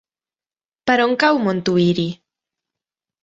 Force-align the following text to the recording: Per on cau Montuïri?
Per 0.91 0.95
on 1.03 1.13
cau 1.25 1.37
Montuïri? 1.47 2.07